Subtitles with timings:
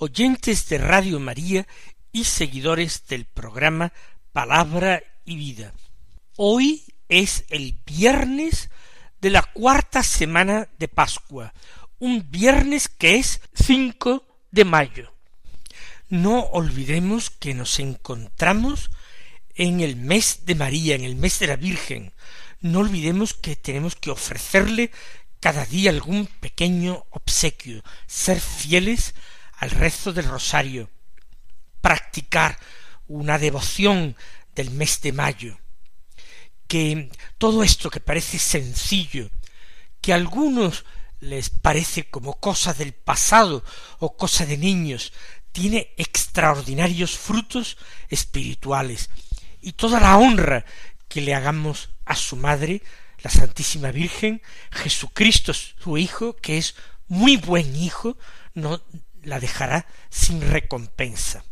[0.00, 1.66] oyentes de Radio María
[2.10, 3.92] y seguidores del programa
[4.32, 5.74] Palabra y Vida.
[6.36, 8.70] Hoy es el viernes
[9.20, 11.52] de la cuarta semana de Pascua,
[11.98, 15.12] un viernes que es 5 de mayo.
[16.08, 18.90] No olvidemos que nos encontramos
[19.54, 22.14] en el mes de María, en el mes de la Virgen.
[22.62, 24.92] No olvidemos que tenemos que ofrecerle
[25.40, 29.14] cada día algún pequeño obsequio, ser fieles
[29.60, 30.90] al rezo del rosario,
[31.82, 32.58] practicar
[33.06, 34.16] una devoción
[34.54, 35.58] del mes de mayo,
[36.66, 39.30] que todo esto que parece sencillo,
[40.00, 40.86] que a algunos
[41.20, 43.62] les parece como cosa del pasado
[43.98, 45.12] o cosa de niños,
[45.52, 47.76] tiene extraordinarios frutos
[48.08, 49.10] espirituales.
[49.60, 50.64] Y toda la honra
[51.08, 52.82] que le hagamos a su madre,
[53.22, 56.76] la Santísima Virgen, Jesucristo su Hijo, que es
[57.08, 58.16] muy buen Hijo,
[58.54, 58.80] no
[59.22, 61.44] la dejará sin recompensa.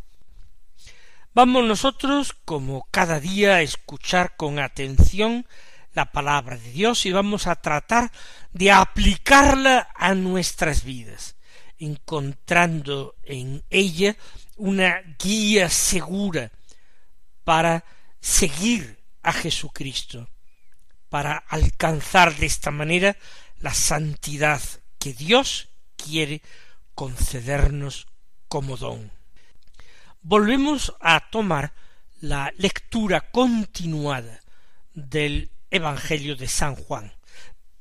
[1.33, 5.45] Vamos nosotros, como cada día, a escuchar con atención
[5.93, 8.11] la palabra de Dios y vamos a tratar
[8.51, 11.35] de aplicarla a nuestras vidas,
[11.77, 14.15] encontrando en ella
[14.57, 16.51] una guía segura
[17.43, 17.85] para
[18.19, 20.29] seguir a Jesucristo,
[21.09, 23.17] para alcanzar de esta manera
[23.59, 24.61] la santidad
[24.97, 26.41] que Dios quiere
[26.99, 28.07] concedernos
[28.49, 29.09] como don.
[30.21, 31.73] Volvemos a tomar
[32.19, 34.41] la lectura continuada
[34.93, 37.13] del Evangelio de San Juan.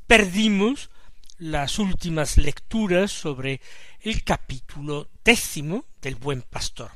[0.07, 0.91] Perdimos
[1.37, 3.61] las últimas lecturas sobre
[3.99, 6.93] el capítulo décimo del buen pastor.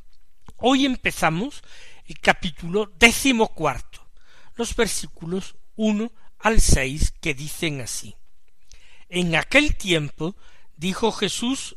[0.58, 1.60] Hoy empezamos
[2.06, 4.06] el capítulo décimo cuarto,
[4.54, 8.14] los versículos uno al seis que dicen así.
[9.08, 10.36] En aquel tiempo
[10.76, 11.76] dijo Jesús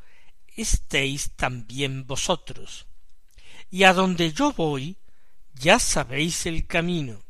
[0.55, 2.87] estéis también vosotros.
[3.69, 4.97] Y a donde yo voy,
[5.53, 7.23] ya sabéis el camino.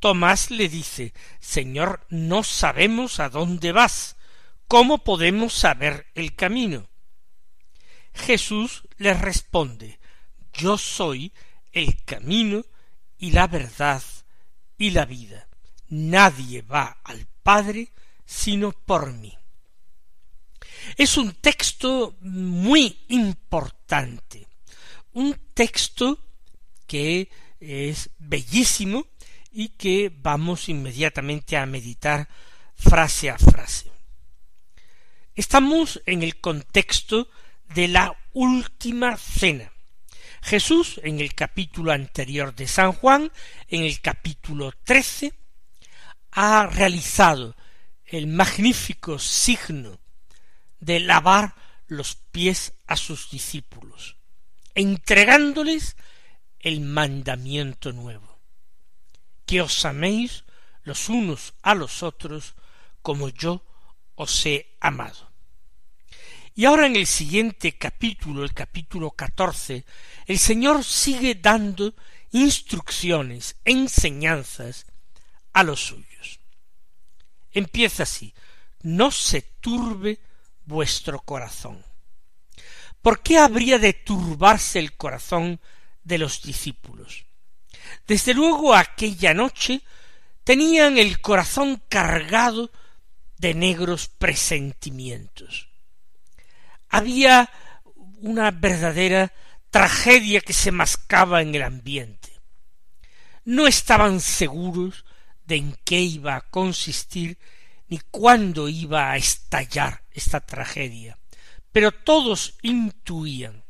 [0.00, 4.16] Tomás le dice Señor, no sabemos a dónde vas.
[4.68, 6.88] ¿Cómo podemos saber el camino?
[8.14, 9.98] Jesús le responde
[10.52, 11.32] Yo soy
[11.72, 12.64] el camino
[13.18, 14.02] y la verdad
[14.76, 15.48] y la vida.
[15.88, 17.92] Nadie va al Padre
[18.24, 19.37] sino por mí.
[20.96, 24.46] Es un texto muy importante,
[25.12, 26.18] un texto
[26.86, 27.30] que
[27.60, 29.06] es bellísimo
[29.52, 32.28] y que vamos inmediatamente a meditar
[32.76, 33.90] frase a frase.
[35.34, 37.28] Estamos en el contexto
[37.74, 39.72] de la última cena,
[40.42, 43.30] Jesús, en el capítulo anterior de San Juan,
[43.68, 45.34] en el capítulo trece,
[46.30, 47.56] ha realizado
[48.04, 50.00] el magnífico signo
[50.80, 51.54] de lavar
[51.86, 54.16] los pies a sus discípulos,
[54.74, 55.96] entregándoles
[56.60, 58.38] el mandamiento nuevo,
[59.46, 60.44] que os améis
[60.82, 62.54] los unos a los otros
[63.02, 63.64] como yo
[64.14, 65.28] os he amado.
[66.54, 69.84] Y ahora en el siguiente capítulo, el capítulo catorce,
[70.26, 71.94] el Señor sigue dando
[72.32, 74.86] instrucciones, enseñanzas
[75.52, 76.40] a los suyos.
[77.52, 78.34] Empieza así,
[78.82, 80.20] no se turbe
[80.68, 81.82] vuestro corazón.
[83.02, 85.60] ¿Por qué habría de turbarse el corazón
[86.04, 87.24] de los discípulos?
[88.06, 89.82] Desde luego aquella noche
[90.44, 92.70] tenían el corazón cargado
[93.38, 95.68] de negros presentimientos
[96.88, 97.50] había
[98.20, 99.32] una verdadera
[99.70, 102.40] tragedia que se mascaba en el ambiente.
[103.44, 105.04] No estaban seguros
[105.44, 107.38] de en qué iba a consistir
[107.88, 111.18] ni cuándo iba a estallar esta tragedia,
[111.72, 113.64] pero todos intuían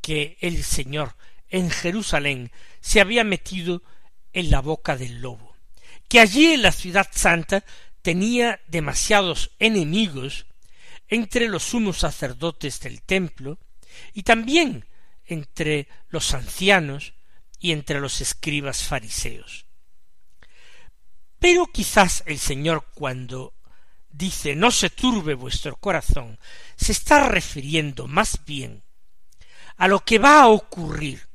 [0.00, 1.16] que el Señor
[1.48, 2.50] en Jerusalén
[2.80, 3.82] se había metido
[4.32, 5.56] en la boca del lobo,
[6.08, 7.64] que allí en la ciudad santa
[8.02, 10.46] tenía demasiados enemigos
[11.08, 13.58] entre los sumos sacerdotes del templo
[14.12, 14.86] y también
[15.24, 17.14] entre los ancianos
[17.60, 19.66] y entre los escribas fariseos.
[21.42, 23.52] Pero quizás el Señor cuando
[24.08, 26.38] dice no se turbe vuestro corazón,
[26.76, 28.84] se está refiriendo más bien
[29.76, 31.26] a lo que va a ocurrir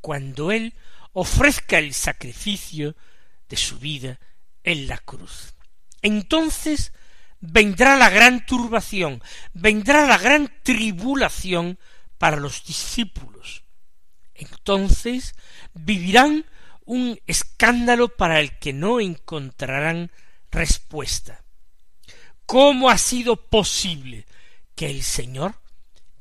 [0.00, 0.74] cuando Él
[1.12, 2.96] ofrezca el sacrificio
[3.48, 4.18] de su vida
[4.64, 5.54] en la cruz.
[6.02, 6.92] Entonces
[7.38, 9.22] vendrá la gran turbación,
[9.52, 11.78] vendrá la gran tribulación
[12.18, 13.62] para los discípulos.
[14.34, 15.36] Entonces
[15.74, 16.44] vivirán
[16.86, 20.10] un escándalo para el que no encontrarán
[20.50, 21.44] respuesta.
[22.46, 24.24] ¿Cómo ha sido posible
[24.74, 25.54] que el Señor,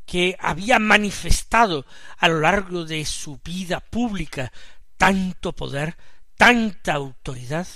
[0.06, 1.86] que había manifestado
[2.18, 4.52] a lo largo de su vida pública
[4.98, 5.96] tanto poder,
[6.36, 7.68] tanta autoridad,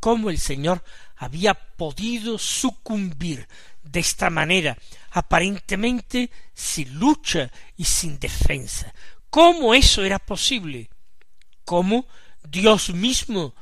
[0.00, 0.82] cómo el Señor
[1.16, 3.48] había podido sucumbir
[3.82, 4.76] de esta manera,
[5.10, 8.92] aparentemente sin lucha y sin defensa.
[9.30, 10.90] ¿Cómo eso era posible?
[11.68, 12.06] ¿Cómo
[12.48, 13.54] Dios mismo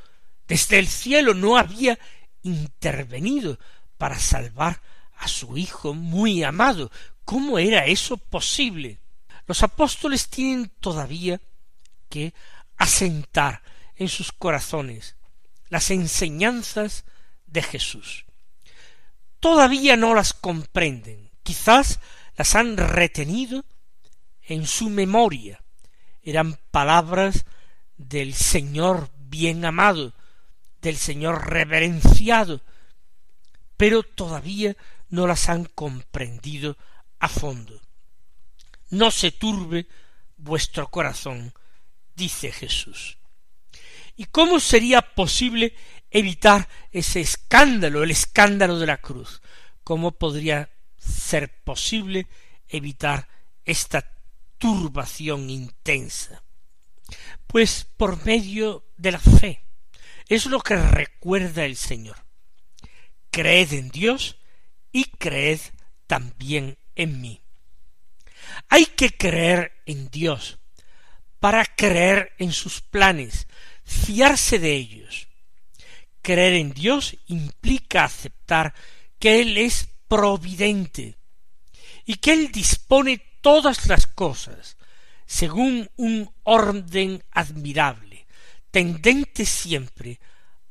[0.46, 1.98] desde el cielo no había
[2.44, 3.58] intervenido
[3.98, 4.80] para salvar
[5.16, 6.92] a su Hijo muy amado?
[7.24, 9.00] ¿Cómo era eso posible?
[9.48, 11.40] Los apóstoles tienen todavía
[12.08, 12.32] que
[12.76, 13.60] asentar
[13.96, 15.16] en sus corazones
[15.68, 17.06] las enseñanzas
[17.46, 18.24] de Jesús.
[19.40, 21.98] Todavía no las comprenden, quizás
[22.36, 23.64] las han retenido
[24.42, 25.60] en su memoria.
[26.22, 27.44] Eran palabras
[27.96, 30.12] del Señor bien amado,
[30.80, 32.60] del Señor reverenciado,
[33.76, 34.76] pero todavía
[35.08, 36.76] no las han comprendido
[37.18, 37.80] a fondo.
[38.90, 39.86] No se turbe
[40.36, 41.52] vuestro corazón,
[42.14, 43.18] dice Jesús.
[44.16, 45.74] ¿Y cómo sería posible
[46.10, 49.42] evitar ese escándalo, el escándalo de la cruz?
[49.84, 52.26] ¿Cómo podría ser posible
[52.68, 53.28] evitar
[53.64, 54.10] esta
[54.58, 56.42] turbación intensa?
[57.46, 59.64] Pues por medio de la fe.
[60.28, 62.16] Es lo que recuerda el Señor.
[63.30, 64.36] Creed en Dios
[64.92, 65.60] y creed
[66.06, 67.40] también en mí.
[68.68, 70.58] Hay que creer en Dios
[71.38, 73.46] para creer en sus planes,
[73.84, 75.28] fiarse de ellos.
[76.22, 78.74] Creer en Dios implica aceptar
[79.18, 81.16] que Él es providente
[82.04, 84.75] y que Él dispone todas las cosas
[85.26, 88.26] según un orden admirable,
[88.70, 90.20] tendente siempre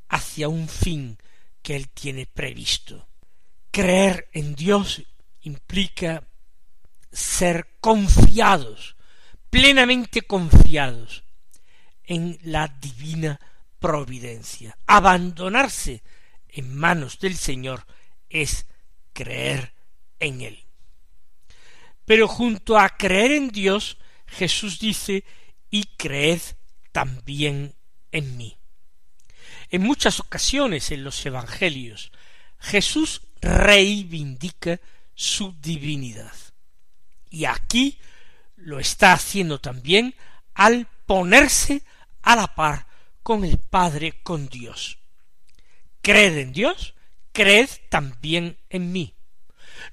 [0.09, 1.17] hacia un fin
[1.61, 3.07] que Él tiene previsto.
[3.71, 5.03] Creer en Dios
[5.41, 6.23] implica
[7.11, 8.95] ser confiados,
[9.49, 11.23] plenamente confiados
[12.03, 13.39] en la divina
[13.79, 14.77] providencia.
[14.87, 16.01] Abandonarse
[16.49, 17.85] en manos del Señor
[18.29, 18.65] es
[19.13, 19.73] creer
[20.19, 20.63] en Él.
[22.05, 25.23] Pero junto a creer en Dios, Jesús dice,
[25.69, 26.41] y creed
[26.91, 27.75] también
[28.11, 28.57] en mí.
[29.69, 32.11] En muchas ocasiones en los Evangelios,
[32.59, 34.79] Jesús reivindica
[35.13, 36.33] su divinidad.
[37.29, 37.99] Y aquí
[38.55, 40.15] lo está haciendo también
[40.53, 41.83] al ponerse
[42.21, 42.87] a la par
[43.23, 44.97] con el Padre, con Dios.
[46.01, 46.93] Creed en Dios,
[47.31, 49.13] creed también en mí.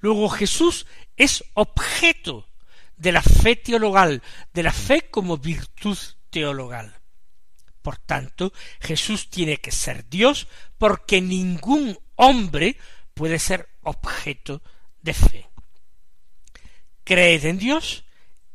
[0.00, 2.46] Luego Jesús es objeto
[3.02, 4.22] de la fe teologal,
[4.54, 5.98] de la fe como virtud
[6.30, 7.00] teologal.
[7.82, 10.46] Por tanto, Jesús tiene que ser Dios
[10.78, 12.76] porque ningún hombre
[13.12, 14.62] puede ser objeto
[15.00, 15.50] de fe.
[17.02, 18.04] Creed en Dios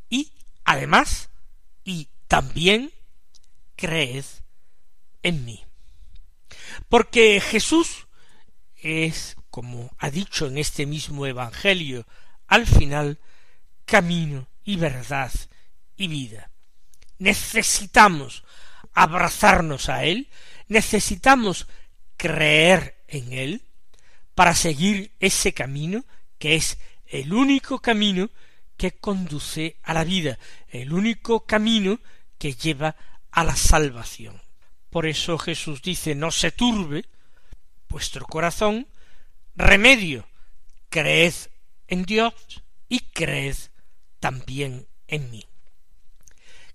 [0.09, 0.31] y,
[0.63, 1.29] además,
[1.83, 2.93] y también
[3.75, 4.23] creed
[5.23, 5.65] en mí.
[6.87, 8.07] Porque Jesús
[8.77, 12.07] es, como ha dicho en este mismo Evangelio,
[12.47, 13.19] al final,
[13.87, 15.31] camino y verdad
[15.95, 16.51] y vida.
[17.17, 18.43] Necesitamos
[18.93, 20.29] abrazarnos a Él,
[20.67, 21.67] necesitamos
[22.17, 23.63] creer en Él
[24.35, 26.03] para seguir ese camino
[26.37, 26.77] que es
[27.07, 28.29] el único camino
[28.75, 31.99] que conduce a la vida, el único camino
[32.37, 32.95] que lleva
[33.31, 34.39] a la salvación.
[34.89, 37.05] Por eso Jesús dice no se turbe
[37.87, 38.87] vuestro corazón,
[39.55, 40.27] remedio,
[40.89, 41.33] creed
[41.87, 42.33] en Dios
[42.89, 43.55] y creed
[44.19, 45.45] también en mí.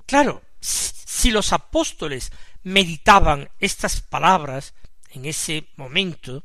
[0.06, 2.32] Claro, si los apóstoles
[2.62, 4.74] meditaban estas palabras
[5.10, 6.44] en ese momento,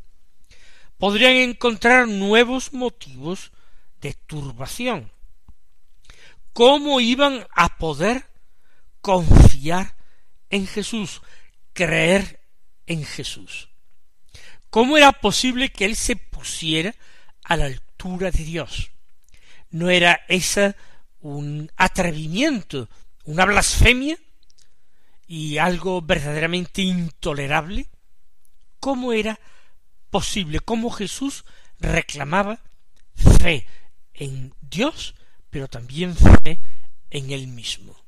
[0.98, 3.52] podrían encontrar nuevos motivos
[4.02, 5.12] de turbación.
[6.54, 8.26] cómo iban a poder
[9.02, 9.96] confiar
[10.50, 11.22] en Jesús,
[11.74, 12.42] creer
[12.88, 13.70] en Jesús.
[14.72, 16.96] ¿Cómo era posible que él se pusiera
[17.44, 18.90] a la altura de Dios?
[19.70, 20.76] ¿No era esa
[21.20, 22.90] un atrevimiento,
[23.26, 24.18] una blasfemia
[25.28, 27.90] y algo verdaderamente intolerable?
[28.80, 29.40] ¿Cómo era
[30.10, 30.60] posible?
[30.60, 31.44] ¿Cómo Jesús
[31.80, 32.62] reclamaba
[33.16, 33.68] fe
[34.14, 35.16] en Dios,
[35.50, 36.60] pero también fe
[37.10, 38.07] en él mismo?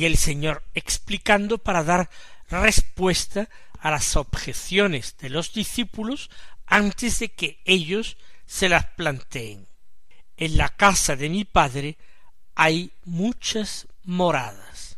[0.00, 2.08] Sigue el Señor explicando para dar
[2.48, 6.30] respuesta a las objeciones de los discípulos
[6.64, 8.16] antes de que ellos
[8.46, 9.68] se las planteen.
[10.38, 11.98] En la casa de mi Padre
[12.54, 14.96] hay muchas moradas.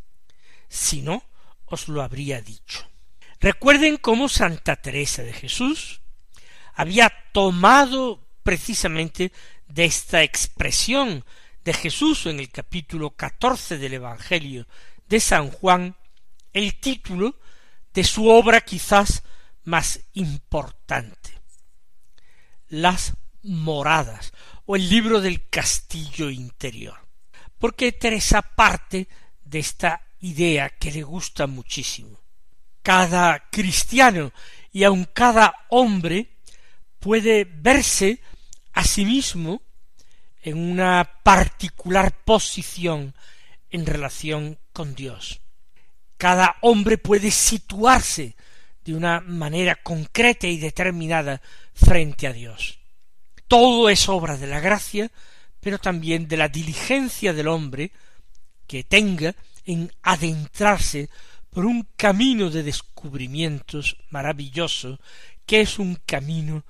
[0.69, 1.25] Si no,
[1.67, 2.89] os lo habría dicho.
[3.41, 6.01] Recuerden cómo Santa Teresa de Jesús
[6.75, 9.33] había tomado precisamente
[9.67, 11.25] de esta expresión
[11.65, 14.69] de Jesús en el capítulo catorce del Evangelio
[15.13, 15.95] de San Juan
[16.55, 17.39] el título
[17.93, 19.23] de su obra quizás
[19.65, 21.39] más importante,
[22.69, 24.33] Las moradas
[24.65, 26.99] o el libro del castillo interior,
[27.59, 29.07] porque Teresa parte
[29.45, 32.19] de esta idea que le gusta muchísimo.
[32.83, 34.33] Cada cristiano
[34.73, 36.39] y aun cada hombre
[36.99, 38.23] puede verse
[38.73, 39.61] a sí mismo
[40.41, 43.15] en una particular posición
[43.73, 45.41] en relación con Dios.
[46.17, 48.37] Cada hombre puede situarse
[48.85, 51.41] de una manera concreta y determinada
[51.75, 52.79] frente a Dios.
[53.49, 55.11] Todo es obra de la gracia,
[55.61, 57.91] pero también de la diligencia del hombre
[58.67, 61.09] que tenga en adentrarse
[61.51, 64.99] por un camino de descubrimientos maravilloso
[65.47, 66.65] que es un camino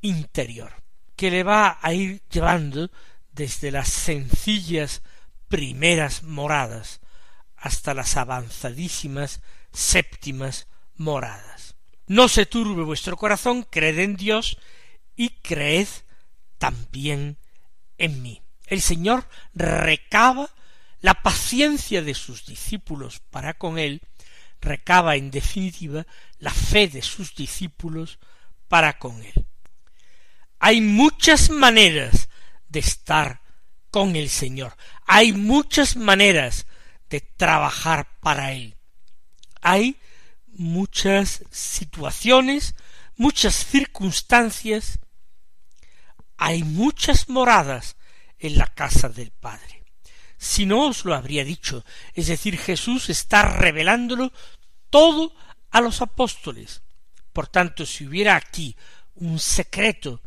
[0.00, 0.72] interior,
[1.16, 2.90] que le va a ir llevando
[3.32, 5.02] desde las sencillas
[5.48, 7.00] primeras moradas
[7.56, 9.40] hasta las avanzadísimas
[9.72, 11.76] séptimas moradas.
[12.06, 14.58] No se turbe vuestro corazón, creed en Dios
[15.16, 15.88] y creed
[16.58, 17.38] también
[17.98, 18.42] en mí.
[18.66, 20.50] El Señor recaba
[21.00, 24.02] la paciencia de sus discípulos para con él,
[24.60, 26.06] recaba en definitiva
[26.38, 28.18] la fe de sus discípulos
[28.68, 29.46] para con él.
[30.58, 32.28] Hay muchas maneras
[32.68, 33.42] de estar
[33.90, 34.76] con el Señor.
[35.06, 36.66] Hay muchas maneras
[37.08, 38.76] de trabajar para Él.
[39.60, 39.96] Hay
[40.46, 42.74] muchas situaciones,
[43.16, 44.98] muchas circunstancias,
[46.36, 47.96] hay muchas moradas
[48.38, 49.84] en la casa del Padre.
[50.36, 54.32] Si no os lo habría dicho, es decir, Jesús está revelándolo
[54.88, 55.34] todo
[55.70, 56.82] a los apóstoles.
[57.32, 58.76] Por tanto, si hubiera aquí
[59.16, 60.22] un secreto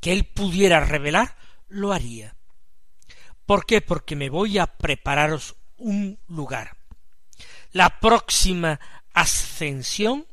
[0.00, 1.36] que él pudiera revelar,
[1.68, 2.35] lo haría.
[3.46, 3.80] ¿Por qué?
[3.80, 6.76] Porque me voy a prepararos un lugar.
[7.72, 8.80] La próxima
[9.14, 10.26] ascensión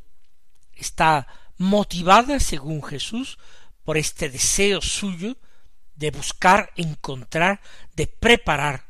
[0.74, 1.28] está
[1.58, 3.38] motivada, según Jesús,
[3.84, 5.38] por este deseo suyo
[5.96, 7.62] de buscar, encontrar,
[7.96, 8.88] de preparar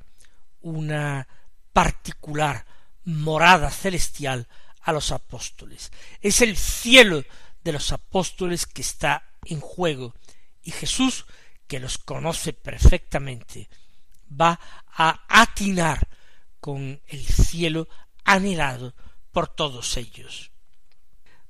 [0.61, 1.27] una
[1.73, 2.65] particular
[3.03, 4.47] morada celestial
[4.81, 5.91] a los apóstoles.
[6.21, 7.23] Es el cielo
[7.63, 10.15] de los apóstoles que está en juego
[10.61, 11.25] y Jesús,
[11.67, 13.69] que los conoce perfectamente,
[14.29, 16.07] va a atinar
[16.59, 17.87] con el cielo
[18.23, 18.95] anhelado
[19.31, 20.51] por todos ellos.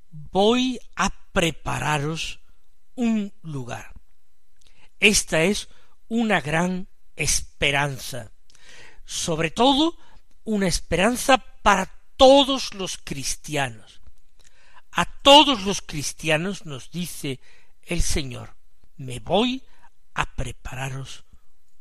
[0.09, 2.39] Voy a prepararos
[2.95, 3.93] un lugar.
[4.99, 5.67] Esta es
[6.07, 8.31] una gran esperanza,
[9.05, 9.97] sobre todo
[10.43, 14.01] una esperanza para todos los cristianos.
[14.91, 17.39] A todos los cristianos nos dice
[17.81, 18.55] el Señor,
[18.97, 19.63] me voy
[20.13, 21.25] a prepararos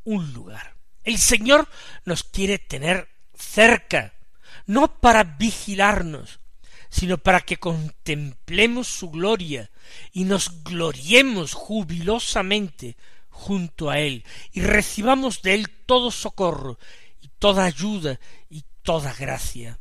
[0.03, 0.72] un lugar.
[1.03, 1.67] El Señor
[2.05, 4.13] nos quiere tener cerca,
[4.65, 6.39] no para vigilarnos,
[6.89, 9.71] sino para que contemplemos su gloria
[10.11, 12.95] y nos gloriemos jubilosamente
[13.29, 16.77] junto a Él y recibamos de Él todo socorro
[17.19, 18.19] y toda ayuda
[18.49, 19.79] y toda gracia.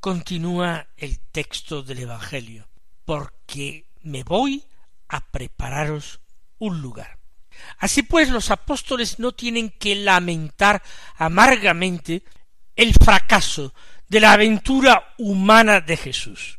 [0.00, 2.68] Continúa el texto del Evangelio,
[3.04, 4.64] porque me voy
[5.08, 6.20] a prepararos
[6.58, 7.19] un lugar.
[7.78, 10.82] Así pues, los apóstoles no tienen que lamentar
[11.16, 12.22] amargamente
[12.76, 13.74] el fracaso
[14.08, 16.58] de la aventura humana de Jesús.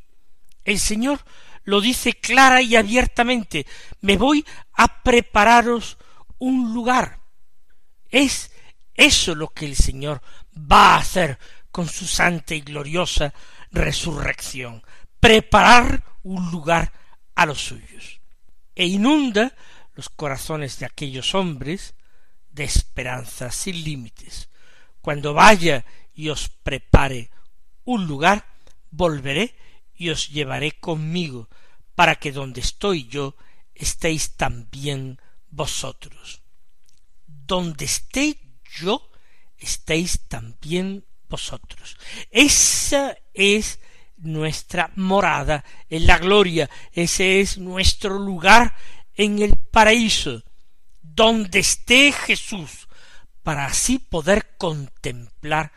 [0.64, 1.20] El Señor
[1.64, 3.66] lo dice clara y abiertamente,
[4.02, 5.98] me voy a prepararos
[6.38, 7.20] un lugar.
[8.10, 8.52] Es
[8.94, 10.22] eso lo que el Señor
[10.56, 11.38] va a hacer
[11.72, 13.34] con su santa y gloriosa
[13.72, 14.84] resurrección,
[15.20, 16.92] preparar un lugar
[17.36, 18.20] a los suyos,
[18.76, 19.54] e inunda
[19.94, 21.96] los corazones de aquellos hombres
[22.52, 24.50] de esperanza sin límites.
[25.02, 27.32] Cuando vaya y os prepare
[27.84, 28.46] un lugar,
[28.90, 29.56] volveré
[29.96, 31.50] y os llevaré conmigo,
[31.96, 33.36] para que donde estoy yo
[33.76, 35.20] estéis también
[35.50, 36.42] vosotros.
[37.26, 38.40] Donde esté
[38.80, 39.12] yo,
[39.58, 41.98] estéis también vosotros.
[42.30, 43.80] Esa es
[44.18, 48.76] nuestra morada en la gloria, ese es nuestro lugar
[49.24, 50.44] en el paraíso,
[51.00, 52.88] donde esté Jesús,
[53.44, 55.72] para así poder contemplar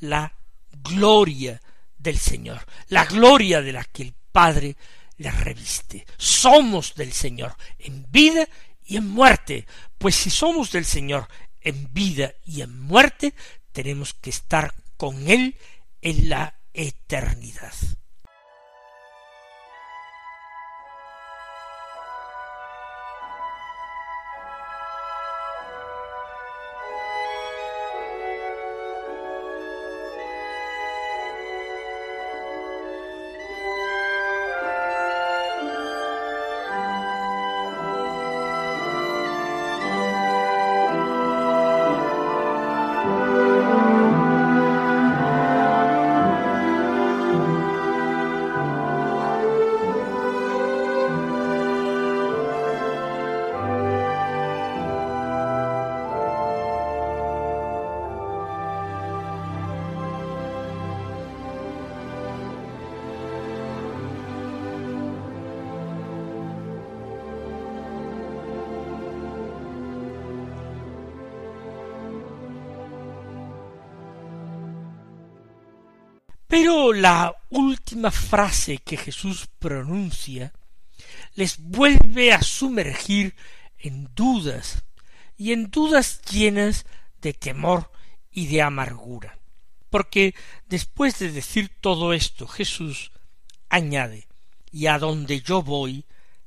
[0.00, 0.34] la
[0.70, 1.62] gloria
[1.96, 4.76] del Señor, la gloria de la que el Padre
[5.16, 6.04] le reviste.
[6.18, 8.46] Somos del Señor en vida
[8.84, 11.28] y en muerte, pues si somos del Señor
[11.62, 13.32] en vida y en muerte,
[13.72, 15.56] tenemos que estar con Él
[16.02, 17.72] en la eternidad.
[76.52, 80.52] Pero la última frase que Jesús pronuncia
[81.34, 83.34] les vuelve a sumergir
[83.78, 84.84] en dudas,
[85.38, 86.84] y en dudas llenas
[87.22, 87.90] de temor
[88.30, 89.38] y de amargura.
[89.88, 90.34] Porque
[90.66, 93.12] después de decir todo esto, Jesús
[93.70, 94.28] añade,
[94.70, 96.04] y a donde yo voy,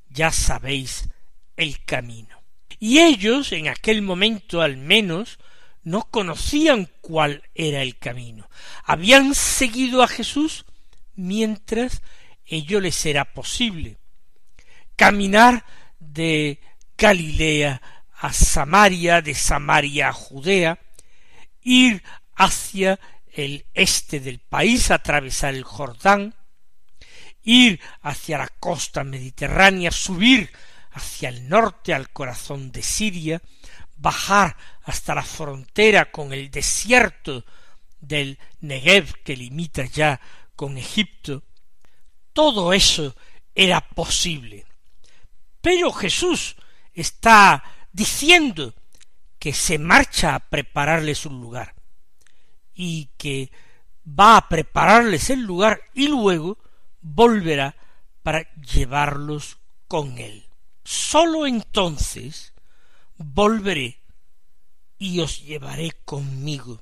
[0.07, 1.09] ya sabéis
[1.57, 2.43] el camino.
[2.77, 5.39] Y ellos, en aquel momento al menos,
[5.85, 8.49] no conocían cuál era el camino.
[8.83, 10.65] Habían seguido a Jesús
[11.15, 12.01] mientras
[12.45, 13.97] ello les era posible.
[14.95, 15.63] Caminar
[15.99, 16.59] de
[16.97, 17.81] Galilea
[18.17, 20.79] a Samaria, de Samaria a Judea,
[21.61, 22.03] ir
[22.35, 22.99] hacia
[23.31, 26.33] el este del país, atravesar el Jordán,
[27.43, 30.49] ir hacia la costa mediterránea, subir
[30.91, 33.41] hacia el norte al corazón de Siria,
[33.97, 37.43] bajar hasta la frontera con el desierto
[37.99, 40.21] del Negev que limita ya
[40.55, 41.43] con Egipto,
[42.33, 43.15] todo eso
[43.53, 44.65] era posible.
[45.59, 46.55] Pero Jesús
[46.93, 48.73] está diciendo
[49.39, 51.73] que se marcha a prepararles un lugar
[52.75, 53.51] y que
[54.07, 56.59] va a prepararles el lugar y luego
[57.01, 57.75] volverá
[58.21, 60.47] para llevarlos con él.
[60.83, 62.53] Sólo entonces
[63.17, 64.04] volveré
[64.97, 66.79] y os llevaré conmigo.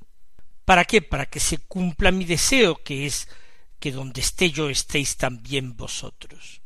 [0.64, 1.02] ¿Para qué?
[1.02, 3.28] Para que se cumpla mi deseo, que es
[3.78, 6.62] que donde esté yo estéis también vosotros.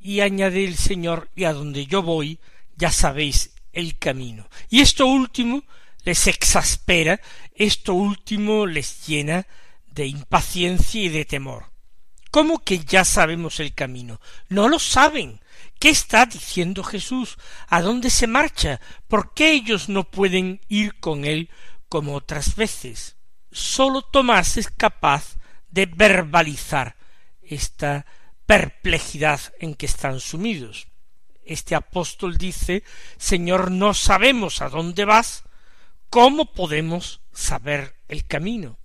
[0.00, 2.40] Y añade el Señor, y a donde yo voy,
[2.76, 4.48] ya sabéis el camino.
[4.70, 5.64] Y esto último
[6.04, 7.20] les exaspera,
[7.54, 9.46] esto último les llena
[9.86, 11.70] de impaciencia y de temor.
[12.30, 14.18] ¿Cómo que ya sabemos el camino?
[14.48, 15.41] No lo saben.
[15.82, 17.38] ¿Qué está diciendo Jesús?
[17.66, 18.80] ¿A dónde se marcha?
[19.08, 21.50] ¿Por qué ellos no pueden ir con él
[21.88, 23.16] como otras veces?
[23.50, 25.38] Sólo Tomás es capaz
[25.72, 26.94] de verbalizar
[27.42, 28.06] esta
[28.46, 30.86] perplejidad en que están sumidos.
[31.44, 32.84] Este apóstol dice
[33.16, 35.42] Señor, no sabemos a dónde vas,
[36.10, 38.78] ¿cómo podemos saber el camino?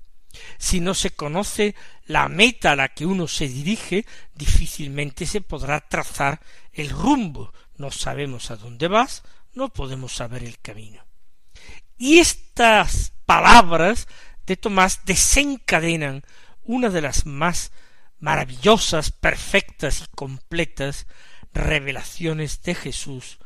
[0.58, 5.82] Si no se conoce la meta a la que uno se dirige, difícilmente se podrá
[5.82, 6.42] trazar
[6.74, 7.54] el rumbo.
[7.78, 9.24] No sabemos a dónde vas,
[9.54, 11.04] no podemos saber el camino.
[11.98, 14.08] Y estas palabras
[14.46, 16.24] de Tomás desencadenan
[16.64, 17.72] una de las más
[18.20, 21.08] maravillosas, perfectas y completas
[21.54, 23.40] revelaciones de Jesús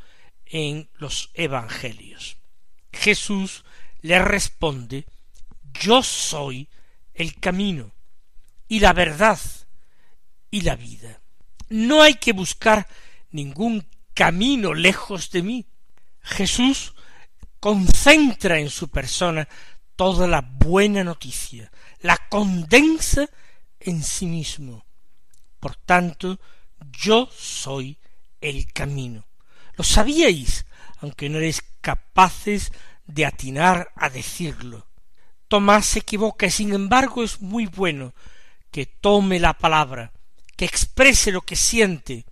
[0.45, 2.37] en los Evangelios.
[2.91, 3.63] Jesús
[4.01, 5.05] le responde
[5.73, 6.67] Yo soy
[7.21, 7.91] el camino
[8.67, 9.39] y la verdad
[10.49, 11.21] y la vida.
[11.69, 12.87] No hay que buscar
[13.31, 15.65] ningún camino lejos de mí.
[16.21, 16.93] Jesús
[17.59, 19.47] concentra en su persona
[19.95, 23.29] toda la buena noticia, la condensa
[23.79, 24.85] en sí mismo.
[25.59, 26.39] Por tanto,
[26.91, 27.97] yo soy
[28.41, 29.27] el camino.
[29.75, 30.65] Lo sabíais,
[30.99, 32.71] aunque no eres capaces
[33.05, 34.87] de atinar a decirlo.
[35.51, 38.13] Tomás se equivoca y sin embargo es muy bueno
[38.71, 40.13] que tome la palabra,
[40.55, 42.23] que exprese lo que siente,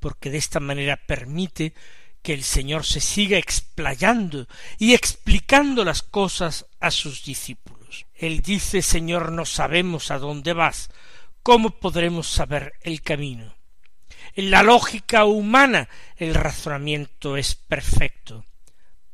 [0.00, 1.74] porque de esta manera permite
[2.22, 8.06] que el Señor se siga explayando y explicando las cosas a sus discípulos.
[8.14, 10.88] Él dice Señor, no sabemos a dónde vas,
[11.42, 13.56] ¿cómo podremos saber el camino?
[14.32, 18.46] En la lógica humana el razonamiento es perfecto.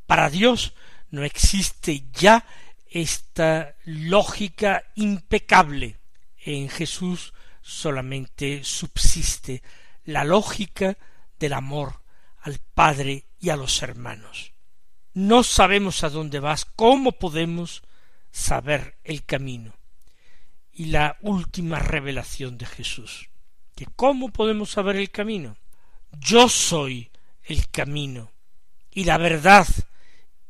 [0.07, 0.75] Para Dios
[1.11, 2.47] no existe ya
[2.95, 5.99] esta lógica impecable.
[6.39, 9.65] En Jesús solamente subsiste
[10.05, 10.97] la lógica
[11.41, 12.03] del amor
[12.39, 14.53] al Padre y a los hermanos.
[15.13, 17.83] No sabemos a dónde vas, ¿cómo podemos
[18.31, 19.75] saber el camino?
[20.73, 23.29] Y la última revelación de Jesús,
[23.75, 25.57] que cómo podemos saber el camino.
[26.13, 27.11] Yo soy
[27.43, 28.31] el camino
[28.93, 29.67] y la verdad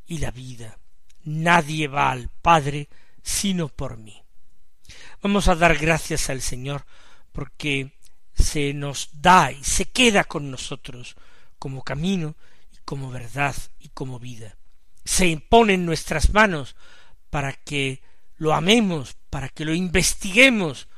[0.07, 0.79] y la vida
[1.25, 2.89] nadie va al Padre
[3.23, 4.23] sino por mí.
[5.23, 6.85] Vamos a dar gracias al Señor
[7.33, 7.93] porque
[8.35, 11.17] se nos da y se queda con nosotros
[11.59, 12.37] como camino
[12.73, 14.57] y como verdad y como vida.
[15.05, 16.77] Se impone en nuestras manos
[17.31, 18.03] para que
[18.37, 20.89] lo amemos, para que lo investiguemos,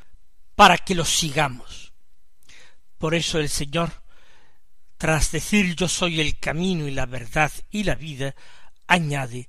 [0.54, 1.92] para que lo sigamos.
[2.98, 4.02] Por eso el Señor,
[4.96, 8.34] tras decir yo soy el camino y la verdad y la vida,
[8.86, 9.48] añade